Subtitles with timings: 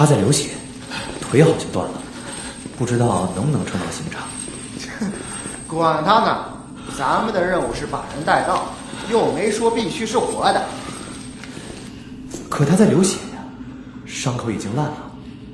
[0.00, 0.52] 他在流血，
[1.20, 1.92] 腿好像断了，
[2.78, 4.22] 不知道能不能撑到刑场。
[5.68, 6.46] 管他呢，
[6.96, 8.64] 咱们的任务是把人带到，
[9.10, 10.64] 又没说必须是活的。
[12.48, 13.44] 可他在流血呀，
[14.06, 14.96] 伤口已经烂了，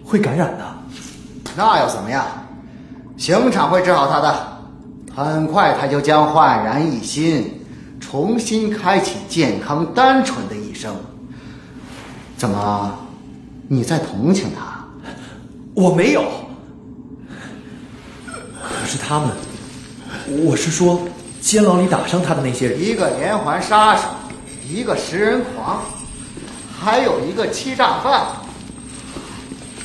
[0.04, 0.64] 会感染的。
[1.56, 2.24] 那又怎么样？
[3.16, 4.58] 刑场会治好他的，
[5.12, 7.52] 很快他就将焕然一新，
[7.98, 10.94] 重新开启健康单纯的一生。
[12.36, 12.96] 怎么，
[13.68, 14.84] 你在同情他？
[15.74, 16.24] 我没有。
[18.62, 19.30] 可是他们，
[20.44, 21.00] 我是说，
[21.40, 24.04] 监牢里打伤他的那些人，一个连环杀手，
[24.68, 25.82] 一个食人狂，
[26.78, 28.26] 还有一个欺诈犯。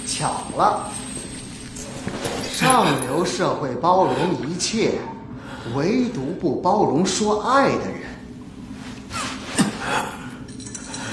[0.06, 0.90] 巧了。
[2.54, 4.14] 上流社会包容
[4.48, 5.00] 一切，
[5.74, 8.02] 唯独不包容说爱的人。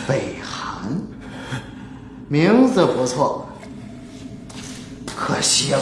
[0.07, 0.95] 北韩，
[2.31, 3.49] 名字不错，
[5.17, 5.81] 可惜了。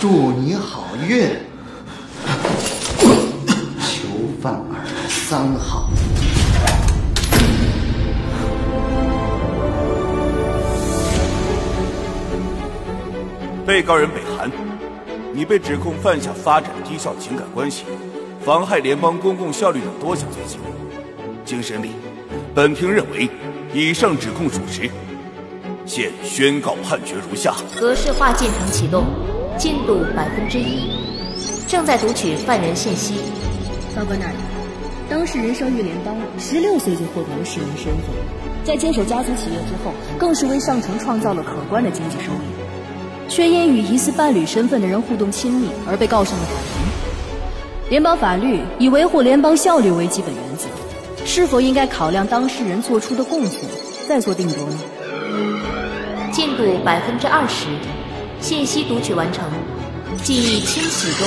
[0.00, 1.28] 祝你好运，
[3.78, 4.08] 囚
[4.42, 5.88] 犯二十三号。
[13.64, 14.20] 被告人北，
[15.34, 17.84] 你被指控犯下发展低效情感关系、
[18.44, 20.60] 妨害联邦公共效率等多项罪行。
[21.44, 21.90] 经审理，
[22.54, 23.28] 本庭认为
[23.72, 24.90] 以上指控属实，
[25.86, 29.04] 现宣告判决如下：格式化进程启动，
[29.56, 30.90] 进度百分之一，
[31.66, 33.14] 正在读取犯人信息。
[33.96, 34.38] 报告那里，
[35.08, 38.04] 当事人生于联邦，十六岁就获得了市民身份，
[38.64, 42.51] 在接手家族企业之后，更是为上层创造了可观的经济收益。
[43.34, 47.88] 却因与疑似伴侣身份的人互动亲密而被告上了法庭。
[47.88, 50.66] 联邦法律以维护联邦效率为基本原则，
[51.24, 53.62] 是否应该考量当事人做出的贡献，
[54.06, 54.78] 再做定夺呢？
[56.30, 57.68] 进度百分之二十，
[58.38, 59.46] 信息读取完成，
[60.22, 61.26] 记忆清洗中。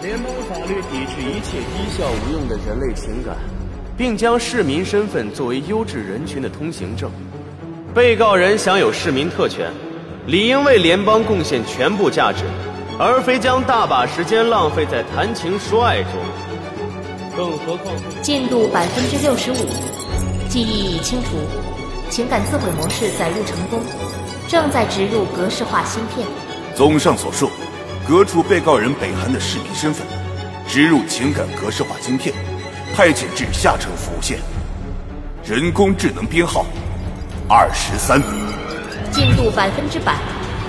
[0.00, 3.36] 联邦法律抵制一切低效无用的人类情感，
[3.98, 7.10] 并将市民身份作为优质人群的通行证。
[7.94, 9.70] 被告人享有市民特权。
[10.26, 12.44] 理应为联邦贡献全部价值，
[12.96, 16.12] 而非将大把时间浪费在谈情说爱中。
[17.36, 19.56] 更何况，进度百分之六十五，
[20.48, 21.30] 记忆已清除，
[22.08, 23.80] 情感自毁模式载入成功，
[24.46, 26.24] 正在植入格式化芯片。
[26.76, 27.50] 综上所述，
[28.06, 30.06] 革除被告人北韩的市民身份，
[30.68, 32.32] 植入情感格式化芯片，
[32.94, 34.38] 派遣至下城服务线，
[35.44, 36.64] 人工智能编号
[37.48, 38.22] 二十三。
[39.12, 40.16] 进度百分之百，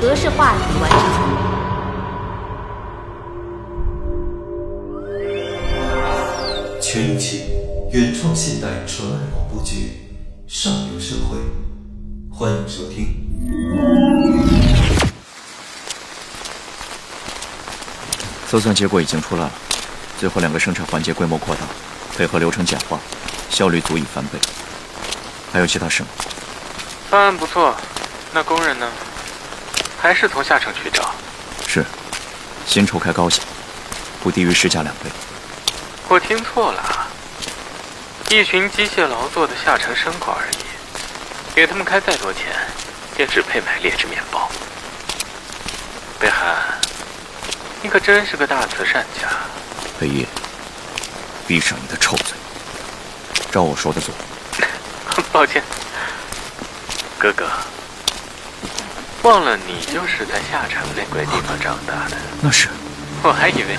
[0.01, 0.99] 格式化已完成。
[6.81, 7.45] 全影器
[7.93, 9.93] 原创现代纯爱广播剧
[10.53, 11.37] 《上流社会》，
[12.37, 13.23] 欢迎收听。
[18.49, 19.51] 测算结果已经出来了，
[20.19, 21.61] 最后两个生产环节规模扩大，
[22.17, 22.99] 配合流程简化，
[23.49, 24.37] 效率足以翻倍。
[25.49, 26.09] 还有其他事吗？
[27.09, 27.73] 方案不错。
[28.33, 28.89] 那工人呢？
[30.01, 31.13] 还是从下城去找？
[31.67, 31.85] 是，
[32.65, 33.41] 薪酬开高些，
[34.23, 35.09] 不低于市价两倍。
[36.09, 37.07] 我听错了，
[38.31, 40.57] 一群机械劳作的下城牲口而已，
[41.53, 42.47] 给他们开再多钱，
[43.17, 44.49] 也只配买劣质面包。
[46.19, 46.57] 北寒，
[47.83, 49.29] 你可真是个大慈善家。
[49.99, 50.25] 北野，
[51.47, 52.35] 闭上你的臭嘴，
[53.51, 54.13] 照我说的做。
[55.31, 55.61] 抱歉，
[57.19, 57.47] 哥哥。
[59.23, 62.67] 忘了你就是在下城那鬼地方长大的，那是，
[63.21, 63.77] 我还以为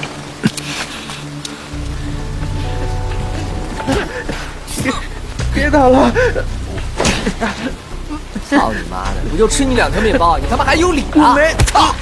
[4.82, 4.90] 别
[5.52, 6.10] 别打了！
[8.48, 9.20] 操你妈的！
[9.30, 11.34] 不就吃你两条面包，你他妈还有理啊？
[11.34, 11.94] 没操！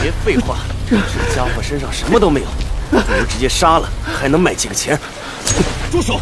[0.00, 0.56] 别废话，
[0.88, 0.96] 这
[1.36, 2.46] 家伙身上什么都没有，
[2.90, 4.98] 不如直接杀了，还能卖几个钱。
[5.90, 6.18] 住手！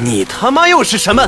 [0.00, 1.26] 你他妈又是什么？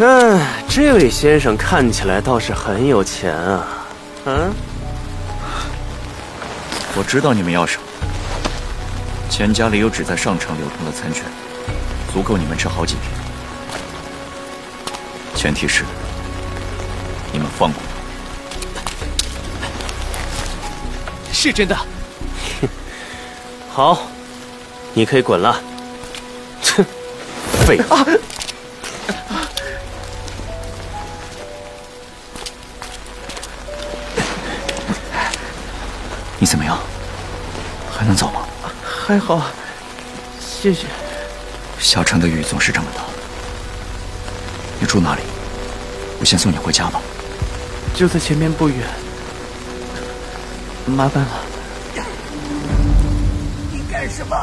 [0.00, 3.66] 嗯，这位先生看起来倒是很有钱啊。
[4.26, 4.52] 嗯，
[6.94, 7.82] 我知道你们要什么。
[9.28, 11.24] 钱家里有只在上城流通的餐券，
[12.12, 13.10] 足够你们吃好几天。
[15.34, 15.82] 前提是
[17.32, 17.88] 你们放过我。
[21.32, 21.76] 是真的。
[23.68, 24.02] 好，
[24.94, 25.60] 你可以滚了。
[26.62, 26.84] 哼，
[27.66, 28.04] 废话。
[28.06, 28.27] 你
[39.08, 39.42] 还好，
[40.38, 40.84] 谢谢。
[41.78, 43.00] 小城的雨总是这么大。
[44.78, 45.22] 你住哪里？
[46.20, 47.00] 我先送你回家吧。
[47.94, 48.86] 就在前面不远。
[50.84, 51.30] 麻烦了。
[53.72, 54.36] 你干什么？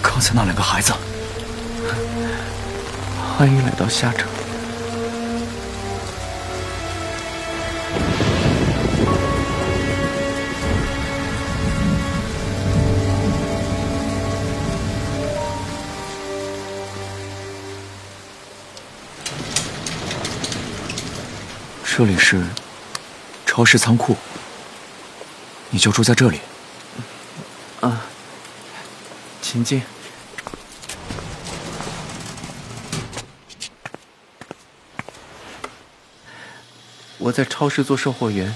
[0.00, 0.92] 刚才那两个孩子，
[3.36, 4.26] 欢迎来到下城。
[21.84, 22.42] 这里是
[23.44, 24.16] 超市仓库，
[25.68, 26.40] 你就住在这里？
[27.82, 28.00] 啊，
[29.42, 29.82] 请进。
[37.26, 38.54] 我在超市做售货员，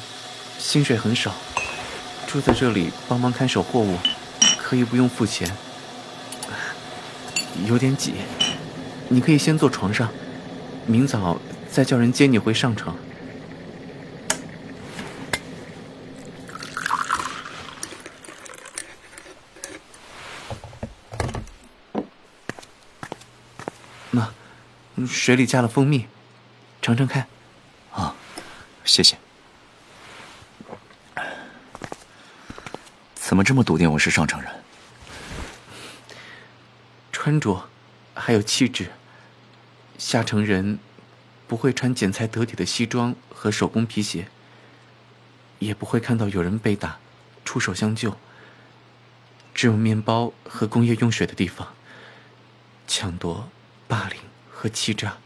[0.56, 1.34] 薪水很少，
[2.28, 3.98] 住在这里帮忙看守货物，
[4.58, 5.50] 可以不用付钱。
[7.66, 8.14] 有点挤，
[9.08, 10.08] 你可以先坐床上，
[10.86, 12.94] 明早再叫人接你回上城。
[24.12, 24.32] 那
[25.08, 26.06] 水里加了蜂蜜，
[26.80, 27.26] 尝尝看。
[28.90, 29.16] 啊，谢谢。
[33.14, 34.50] 怎么这么笃定我是上城人？
[37.12, 37.68] 穿着，
[38.14, 38.90] 还有气质。
[39.96, 40.80] 下城人
[41.46, 44.26] 不会穿剪裁得体的西装和手工皮鞋，
[45.60, 46.98] 也不会看到有人被打，
[47.44, 48.16] 出手相救。
[49.54, 51.74] 只有面包和工业用水的地方，
[52.88, 53.48] 抢夺、
[53.86, 54.18] 霸凌。
[54.52, 55.16] 和欺诈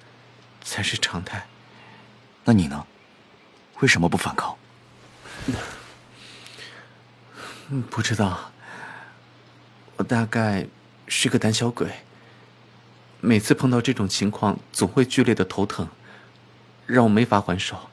[0.63, 1.49] 才是常态。
[2.45, 2.87] 那你呢？
[3.81, 4.57] 为什么不反抗？
[7.91, 8.51] 不知道。
[9.97, 10.67] 我大概
[11.07, 11.89] 是个胆小鬼。
[13.21, 15.89] 每次碰到这种情况，总会剧烈的头疼，
[16.87, 17.89] 让我没法还手。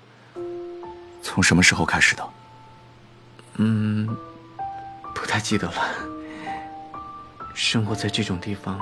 [1.21, 2.29] 从什么时候开始的？
[3.55, 4.17] 嗯，
[5.13, 5.83] 不太记得了。
[7.53, 8.79] 生活在这种地方。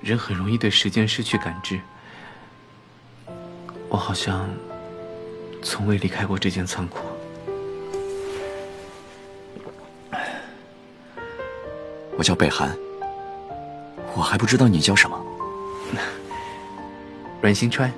[0.00, 1.80] 人很容易对时间失去感知，
[3.88, 4.48] 我好像
[5.62, 7.00] 从未离开过这间仓库。
[12.16, 12.76] 我叫北寒，
[14.16, 15.16] 我还不知道你叫什么。
[17.40, 17.92] 阮星川，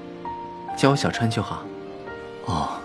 [0.77, 1.65] 叫我小川就好。
[2.45, 2.79] 哦，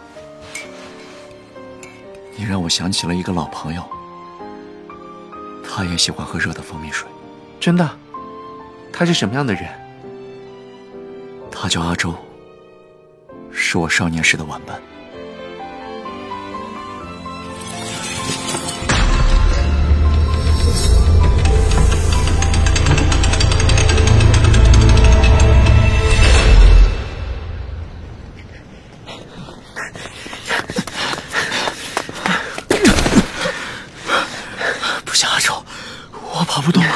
[2.36, 3.84] 你让我想起了一个老朋友，
[5.68, 7.08] 他也喜欢喝热的蜂蜜水。
[7.60, 7.90] 真的。
[8.94, 9.68] 他是什么样的人？
[11.52, 12.16] 他叫阿周，
[13.76, 14.82] 是我少年时的玩伴。
[35.04, 35.62] 不行，阿周，
[36.32, 36.94] 我跑不动了。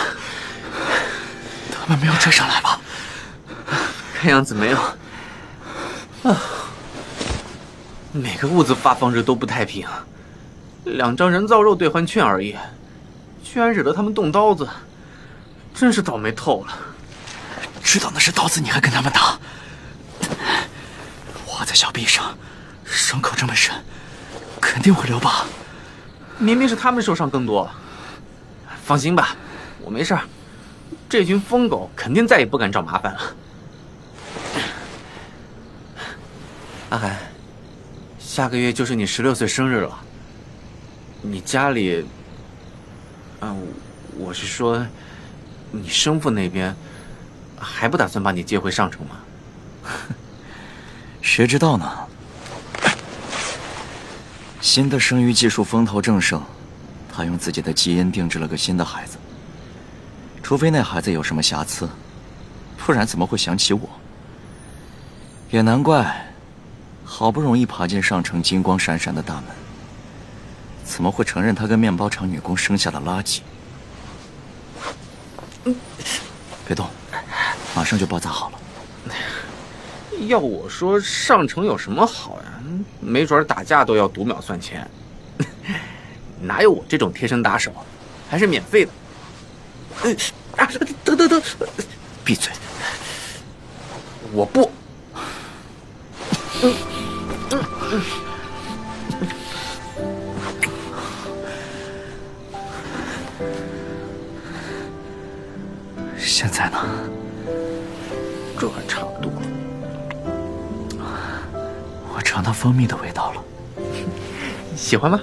[1.73, 2.79] 他们没有追上来吧？
[4.17, 4.77] 看样子没有。
[6.23, 6.41] 啊，
[8.11, 9.87] 每个物资发放日都不太平，
[10.85, 12.55] 两张人造肉兑换券而已，
[13.43, 14.67] 居然惹得他们动刀子，
[15.75, 16.73] 真是倒霉透了。
[17.83, 19.39] 知道那是刀子，你还跟他们打？
[21.45, 22.35] 划在小臂上，
[22.83, 23.75] 伤口这么深，
[24.59, 25.45] 肯定会留疤。
[26.39, 27.69] 明明是他们受伤更多。
[28.83, 29.35] 放心吧，
[29.81, 30.17] 我没事。
[31.07, 33.21] 这群疯狗肯定再也不敢找麻烦了。
[36.89, 37.19] 阿海，
[38.29, 39.99] 下个月就是你十六岁生日了。
[41.23, 42.05] 你家里……
[43.39, 43.55] 啊，
[44.19, 44.85] 我是说，
[45.71, 46.75] 你生父那边
[47.57, 49.15] 还不打算把你接回上城吗？
[51.23, 51.91] 谁知道呢？
[54.61, 56.39] 新的生育技术风头正盛，
[57.11, 59.17] 他用自己的基因定制了个新的孩子。
[60.43, 61.89] 除非那孩子有什么瑕疵，
[62.77, 63.89] 不然怎么会想起我？
[65.49, 66.28] 也难怪，
[67.11, 69.45] 好不容易爬进上城金光闪闪的大门，
[70.85, 73.41] 怎么会承认他跟面包厂女工生下的垃圾？
[76.67, 76.87] 别动，
[77.75, 78.59] 马上就包扎好了。
[80.27, 82.61] 要我说，上城有什么好呀？
[83.01, 84.87] 没准打架都要读秒算钱，
[86.39, 87.73] 哪有我这种贴身打手？
[88.29, 88.91] 还是免费的。
[90.57, 90.69] 啊！
[91.03, 91.41] 得得得，
[92.23, 92.53] 闭嘴！
[94.31, 94.71] 我不。
[96.61, 96.75] 嗯
[106.17, 106.77] 现在呢？
[108.57, 109.31] 这还差不多。
[112.13, 113.43] 我尝到蜂蜜的味道了，
[114.75, 115.19] 喜欢吗？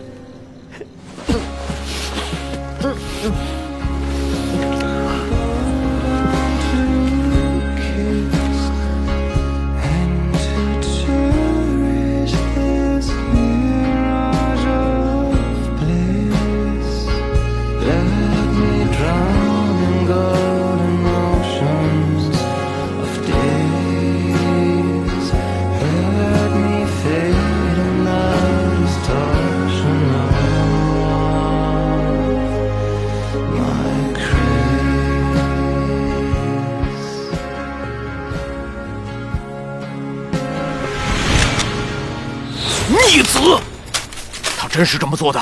[44.77, 45.41] 真是这么做的，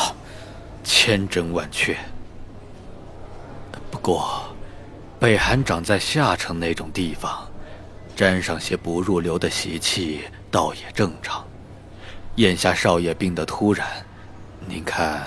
[0.84, 1.98] 千真万确。
[3.90, 4.44] 不过，
[5.18, 7.44] 北寒长在下城那种地方，
[8.14, 10.22] 沾上些不入流的习气，
[10.52, 11.44] 倒也正常。
[12.36, 13.84] 眼下少爷病得突然，
[14.68, 15.24] 您看，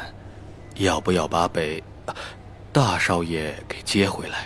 [0.75, 1.83] 要不要把北
[2.71, 4.45] 大少爷给接回来？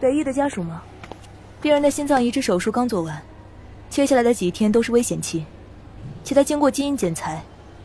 [0.00, 0.80] 北翼的家属吗？
[1.60, 3.22] 病人的心脏移植手术刚做完，
[3.90, 5.44] 接下来的几天都是危险期。
[6.24, 7.42] 且他经过基因检材，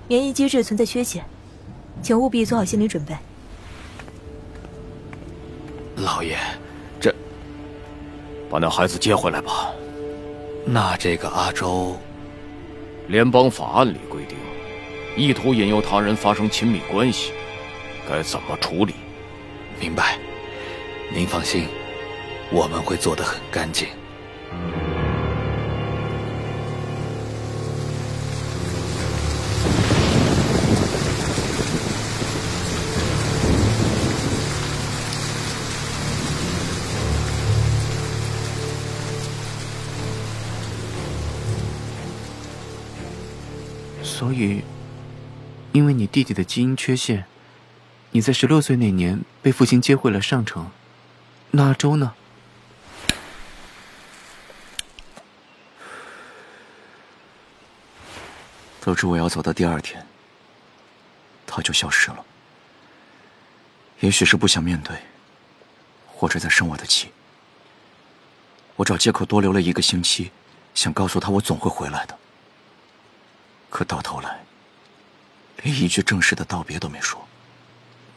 [0.08, 1.26] 免疫机制存在缺陷，
[2.02, 3.14] 请务必做好心理准备。
[5.98, 6.38] 老爷，
[7.00, 7.14] 这
[8.50, 9.72] 把那孩子接回来吧。
[10.66, 11.98] 那这个阿周，
[13.08, 14.38] 联邦法案里规定，
[15.18, 17.34] 意图引诱他人发生亲密关系，
[18.08, 18.94] 该怎么处理？
[19.80, 20.18] 明白。
[21.14, 21.68] 您放心，
[22.52, 23.88] 我们会做得很干净。
[46.18, 47.26] 弟弟的基因缺陷，
[48.10, 50.72] 你在十六岁那年被父亲接回了上城。
[51.52, 52.16] 那阿周呢？
[58.82, 60.08] 得知我要走的第二天，
[61.46, 62.26] 他就消失了。
[64.00, 64.98] 也许是不想面对，
[66.08, 67.12] 或者在生我的气。
[68.76, 70.32] 我找借口多留了一个星期，
[70.74, 72.18] 想告诉他我总会回来的。
[73.70, 74.47] 可到头来，
[75.64, 77.28] 连一句正式的道别都没说。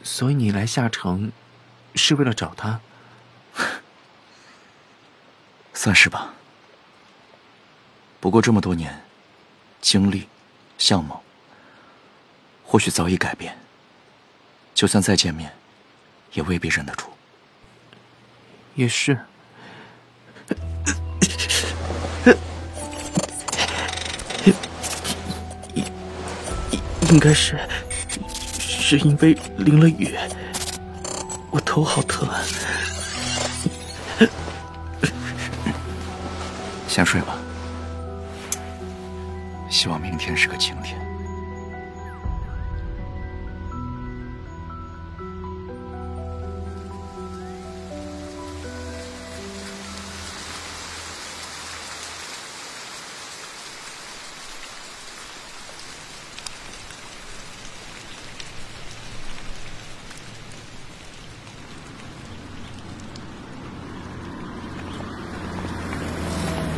[0.03, 1.31] 所以你来下城，
[1.95, 2.79] 是为了找他？
[5.73, 6.33] 算是吧。
[8.19, 9.03] 不过这么多年，
[9.79, 10.27] 经历、
[10.77, 11.23] 相貌，
[12.63, 13.57] 或许早已改变。
[14.73, 15.53] 就算再见面，
[16.33, 17.11] 也未必认得出。
[18.75, 19.25] 也是。
[27.11, 27.59] 应该是，
[28.57, 30.15] 是因为淋了雨，
[31.49, 32.25] 我头好疼。
[36.87, 37.37] 先睡吧，
[39.69, 41.00] 希望明天是个晴天。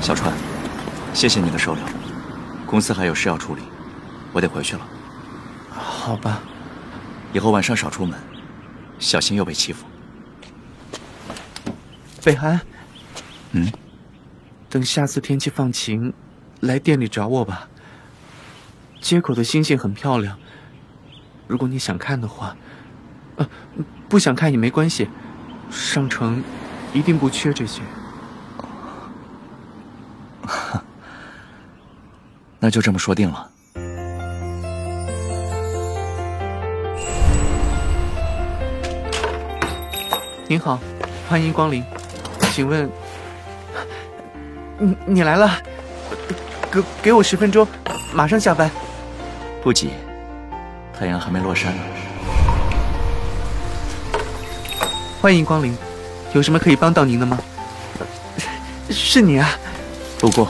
[0.04, 0.34] 小川，
[1.14, 1.84] 谢谢你的收留。
[2.66, 3.62] 公司还有事要处理，
[4.34, 4.86] 我得回去了。
[5.70, 6.42] 好吧，
[7.32, 8.20] 以后晚上少出门，
[9.00, 9.86] 小心又被欺负。
[12.22, 12.60] 北寒，
[13.54, 13.72] 嗯，
[14.70, 16.12] 等下次天气放晴，
[16.60, 17.70] 来店里找我吧。
[19.00, 20.38] 街口的星星很漂亮，
[21.48, 22.58] 如果你想看的话，
[23.38, 23.48] 呃，
[24.10, 25.08] 不想看也没关系，
[25.72, 26.44] 上城
[26.94, 27.82] 一定不缺这些。
[32.64, 33.50] 那就这么说定了。
[40.48, 40.80] 您好，
[41.28, 41.84] 欢迎光临，
[42.54, 42.90] 请问，
[44.80, 45.52] 你你来了？
[46.72, 47.68] 给给我十分钟，
[48.14, 48.72] 马上下班。
[49.62, 49.90] 不急，
[50.98, 51.84] 太阳还没落山呢。
[55.22, 55.76] 欢迎光临，
[56.34, 57.38] 有什么可以帮到您的吗？
[58.90, 59.50] 是你啊！
[60.22, 60.48] 路过。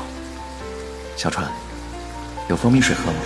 [1.15, 1.49] 小川，
[2.49, 3.17] 有蜂蜜水喝吗？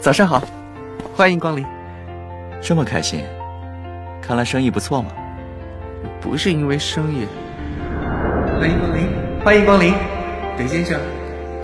[0.00, 0.42] 早上好，
[1.14, 1.64] 欢迎光临。
[2.60, 3.24] 这么开心，
[4.20, 5.12] 看来生意不错嘛。
[6.20, 7.26] 不是因为生意。
[8.58, 9.08] 欢迎光临，
[9.44, 9.94] 欢迎光临，
[10.56, 11.00] 北先生，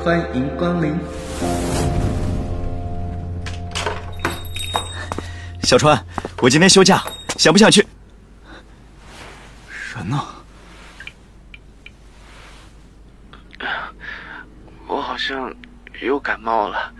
[0.04, 0.97] 欢迎光临。
[5.62, 6.04] 小川，
[6.40, 7.02] 我今天休假，
[7.37, 7.87] 想不想去？
[9.95, 10.21] 人呢？
[14.87, 15.50] 我好像
[16.03, 16.93] 又感冒了，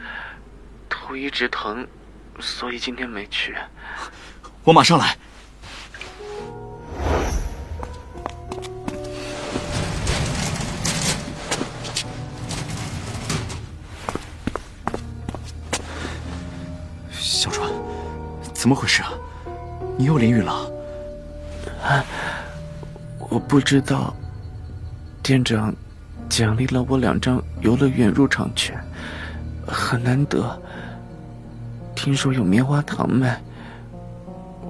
[0.89, 1.87] 头一直疼，
[2.41, 3.55] 所以今天没去。
[4.65, 5.15] 我马上来。
[17.13, 17.71] 小川，
[18.55, 19.13] 怎么回事啊？
[19.99, 20.53] 你又淋雨了？
[21.85, 22.03] 啊，
[23.29, 24.17] 我不知道。
[25.23, 25.75] 店长
[26.29, 28.79] 奖励了我两张游乐园入场券，
[29.67, 30.61] 很难得。
[31.95, 33.43] 听说有棉花糖卖，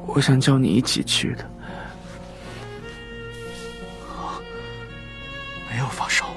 [0.06, 1.44] 我想叫你一起去的。
[5.70, 6.30] 没有发烧，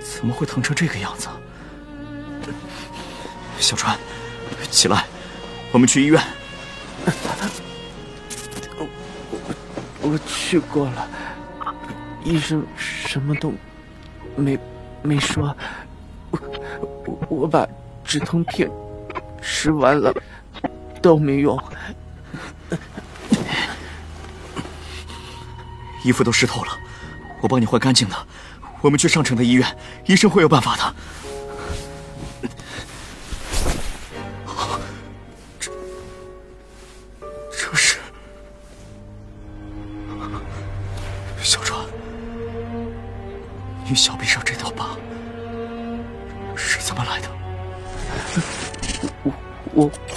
[0.00, 1.28] 怎么会疼成这个样子？
[3.58, 3.98] 小川，
[4.70, 5.04] 起来，
[5.72, 6.22] 我们去医院。
[8.78, 8.88] 我
[10.02, 11.08] 我去过了，
[12.24, 13.52] 医生什么都
[14.36, 14.58] 没
[15.02, 15.56] 没说。
[16.30, 17.66] 我我把
[18.04, 18.70] 止痛片
[19.40, 20.12] 吃完了，
[21.00, 21.58] 都没用。
[26.04, 26.72] 衣服都湿透了，
[27.40, 28.16] 我帮你换干净的。
[28.80, 29.66] 我们去上城的医院，
[30.04, 30.94] 医生会有办法的。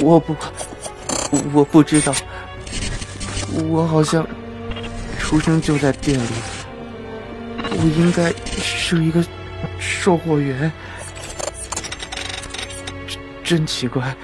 [0.01, 0.35] 我不
[1.53, 2.13] 我不知道，
[3.69, 4.25] 我好像
[5.19, 6.27] 出生就在店里。
[7.71, 9.23] 我应该是一个
[9.77, 10.71] 售货员，
[13.07, 14.15] 真真奇怪，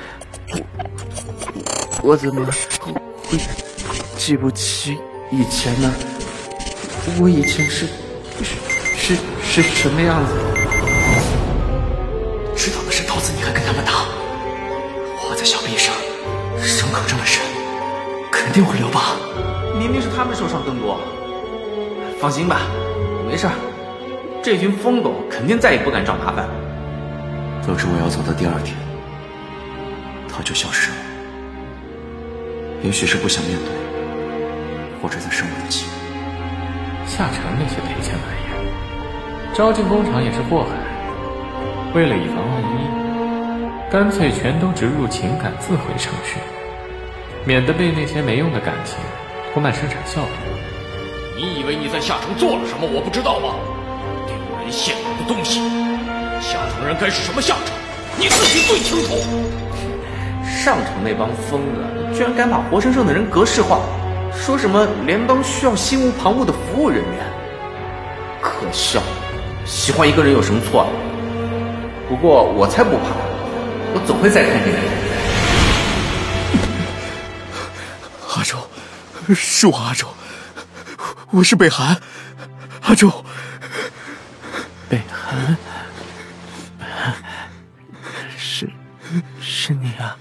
[2.01, 3.38] 我我怎么会
[4.17, 4.97] 记不起
[5.31, 5.93] 以前呢？
[7.19, 7.88] 我以前是
[8.41, 8.55] 是
[8.97, 10.54] 是是什么样子？
[18.55, 19.17] 定会留疤。
[19.77, 20.97] 明明是他们受伤更多。
[22.17, 22.61] 放心吧。
[23.27, 23.49] 没事，
[24.41, 26.47] 这群疯狗肯定再也不敢找麻烦。
[27.67, 28.77] 得知我要走的第二天，
[30.29, 30.97] 他就消失了。
[32.81, 33.67] 也许是不想面对，
[35.01, 35.87] 或者在生我的气。
[37.05, 40.71] 下沉那些赔钱玩意儿，招进工厂也是祸害。
[41.93, 46.39] 为了以防万一，干脆全都植入情感自毁程序，
[47.45, 48.97] 免得被那些没用的感情
[49.53, 50.29] 拖慢生产效率。
[51.38, 53.55] 你以为你在下城做了什么，我不知道吗？
[54.25, 55.60] 丢人现眼的东西！
[56.41, 57.75] 下城人该是什么下场，
[58.17, 59.13] 你自己最清楚。
[60.43, 63.79] 上城那帮疯子，居然敢把活生生的人格式化，
[64.34, 67.25] 说什么联邦需要心无旁骛的服务人员，
[68.41, 68.99] 可笑！
[69.65, 70.88] 喜欢一个人有什么错？
[72.10, 73.13] 不过我才不怕，
[73.93, 74.94] 我总会再看见阿
[79.33, 80.07] 是我阿周。
[81.31, 81.99] 我是北寒，
[82.81, 83.09] 阿周。
[84.88, 85.57] 北寒，
[88.38, 88.69] 是
[89.41, 90.15] 是你啊！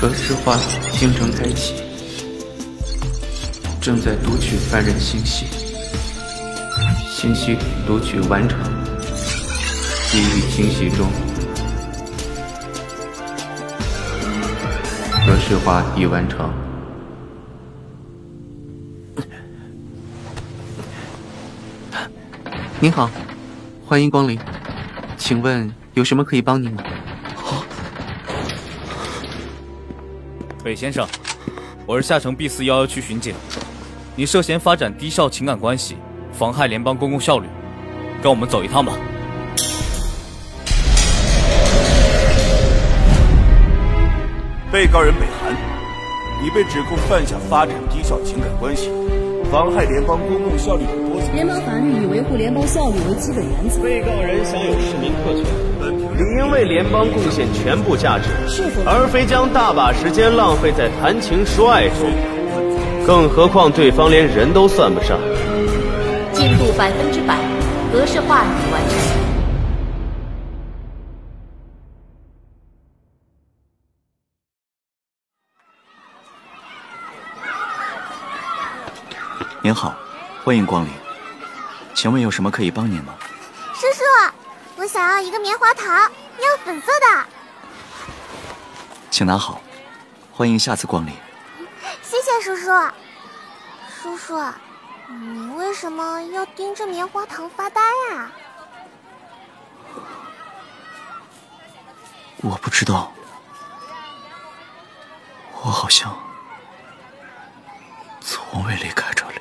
[0.00, 0.56] 格式化
[0.92, 1.74] 进程开启，
[3.80, 5.46] 正在读取犯人信息，
[7.10, 8.75] 信息读取完成。
[10.16, 11.10] 记忆清晰中，
[15.26, 16.50] 格式化已完成。
[22.80, 23.10] 您好，
[23.84, 24.40] 欢迎光临，
[25.18, 26.82] 请问有什么可以帮您吗？
[30.64, 31.06] 北先生，
[31.84, 33.34] 我是下城 B 四幺幺区巡警，
[34.14, 35.98] 你涉嫌发展低效情感关系，
[36.32, 37.46] 妨害联邦公共效率，
[38.22, 38.94] 跟我们走一趟吧。
[44.76, 45.56] 被告人北韩，
[46.42, 48.90] 你被指控犯下发展低效情感关系、
[49.50, 51.34] 妨害联邦公共效率的多项。
[51.34, 53.80] 联邦法律以维护联邦效率为基本原则。
[53.82, 55.46] 被告人享有市民特权，
[56.18, 58.28] 理应为联邦贡献全部价值，
[58.84, 62.12] 而非将大把时间浪费在谈情说爱中。
[63.06, 65.18] 更何况对方连人都算不上。
[66.34, 67.38] 进度百分之百，
[67.90, 69.05] 格式化已完成。
[79.66, 79.96] 您好，
[80.44, 80.92] 欢迎光临，
[81.92, 83.16] 请问有什么可以帮您吗？
[83.74, 84.04] 叔叔，
[84.76, 85.92] 我想要一个棉花糖，
[86.38, 87.26] 要粉色的。
[89.10, 89.60] 请拿好，
[90.32, 91.12] 欢迎下次光临。
[92.00, 92.70] 谢谢叔叔。
[94.00, 94.40] 叔叔，
[95.08, 97.80] 你为什么要盯着棉花糖发呆
[98.12, 98.30] 啊？
[102.36, 103.12] 我不知道，
[105.60, 106.16] 我好像
[108.20, 109.40] 从未离开这里。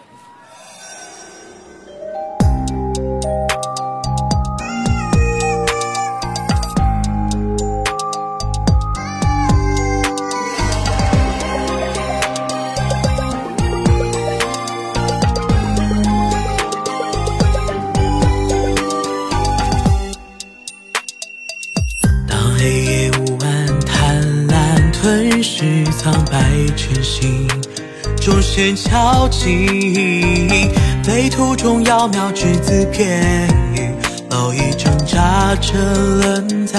[26.36, 27.48] 苍白晨星，
[28.20, 29.68] 钟声敲击，
[31.02, 33.90] 飞途中杳渺只字片语，
[34.30, 35.74] 蝼蚁挣扎着
[36.22, 36.78] 愣在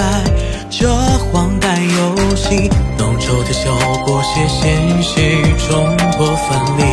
[0.69, 0.87] 这
[1.31, 3.71] 荒诞游戏，浓稠的嗅
[4.05, 5.83] 过血鲜血中
[6.15, 6.83] 过分离，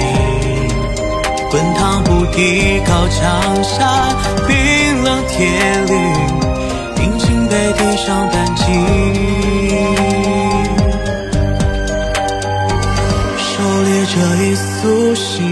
[1.51, 4.09] 滚烫不敌高墙下
[4.49, 5.47] 冰冷铁
[5.87, 6.44] 律。
[14.85, 15.43] 苏醒。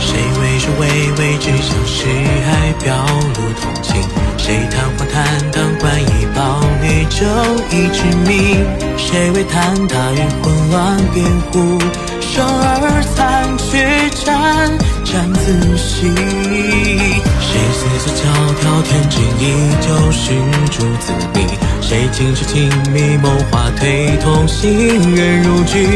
[0.00, 0.88] 谁为着微
[1.18, 4.00] 微只想是爱表露同情？
[4.38, 7.20] 谁贪欢贪当冠以暴虐正
[7.68, 8.64] 义之名？
[8.96, 11.78] 谁为坍塌与混乱辩护？
[12.22, 14.72] 生而残缺战
[15.14, 16.10] 沾自喜。
[16.10, 18.22] 谁思索教
[18.60, 19.42] 条天真依
[19.80, 20.32] 旧是
[20.72, 21.38] 诸子弟？
[21.80, 25.86] 谁经受亲密谋划推同行人入局？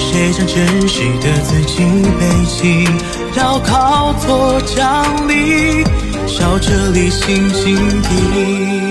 [0.00, 1.84] 谁将真实的自己
[2.18, 2.88] 背弃，
[3.32, 5.84] 镣铐做奖励，
[6.26, 8.83] 笑着理性警惕。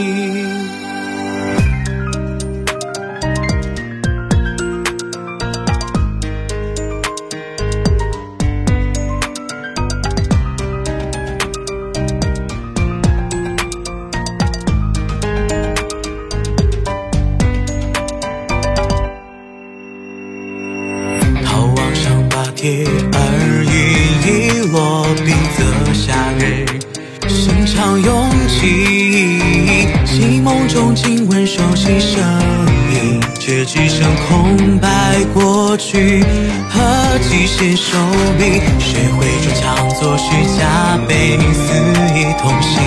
[35.74, 36.24] 过去
[36.70, 37.98] 和机械手
[38.38, 38.62] 臂。
[38.78, 40.62] 谁会装腔作势，加
[41.08, 41.74] 倍肆
[42.14, 42.80] 意同行？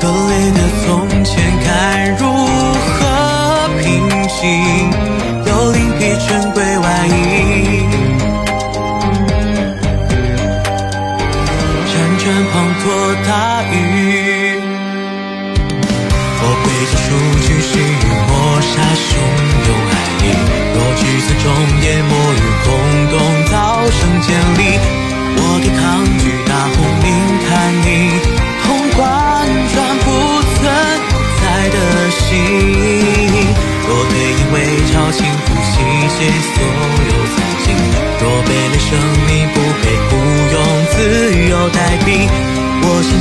[0.00, 0.86] 割裂的从
[1.24, 1.66] 前该
[2.20, 3.84] 如何平
[4.28, 4.42] 静？
[5.44, 7.10] 又另辟珍贵外衣，
[11.90, 11.92] 辗
[12.22, 12.86] 转滂沱
[13.26, 13.28] 大
[13.72, 13.74] 雨。
[16.38, 17.06] 我背着书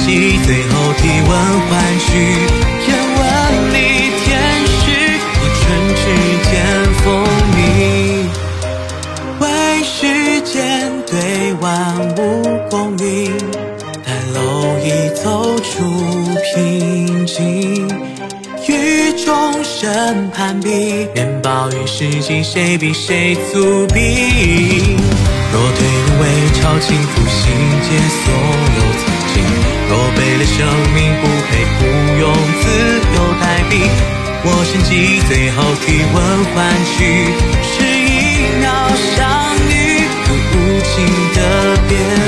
[0.03, 0.11] 我想起
[0.45, 1.31] 最后提问
[1.69, 2.05] 换取
[2.83, 2.85] 天
[3.15, 3.21] 问
[3.73, 3.75] 里
[4.25, 4.27] 天
[4.67, 4.83] 使，
[5.39, 5.63] 我唇
[5.95, 6.01] 齿
[6.49, 6.51] 间
[6.99, 7.03] 风
[7.55, 7.57] 靡，
[9.39, 9.43] 为
[9.81, 9.95] 时
[10.41, 10.51] 间
[11.07, 11.13] 对
[11.61, 11.63] 万
[12.17, 12.19] 物
[12.69, 13.31] 共鸣，
[14.03, 14.37] 待蝼
[14.83, 14.87] 蚁
[15.23, 15.23] 走
[15.59, 15.71] 出
[16.53, 17.87] 平静。
[18.67, 24.97] 雨中审判比，面包与世纪谁比谁足比？
[25.53, 26.23] 若对人为
[26.59, 27.41] 朝情负心
[27.83, 28.33] 结所
[28.75, 28.81] 有
[29.93, 30.57] 若为了生
[30.95, 31.81] 命不配，不
[32.19, 32.23] 用
[32.61, 32.65] 自
[33.13, 33.71] 由代币。
[34.43, 36.17] 我心机最后体温
[36.49, 37.29] 换取，
[37.61, 38.09] 是一
[38.59, 38.65] 秒
[39.15, 39.21] 相
[39.69, 39.71] 遇，
[40.31, 40.91] 无情
[41.35, 41.37] 的
[41.87, 42.22] 别。